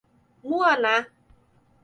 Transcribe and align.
Muaná 0.47 0.97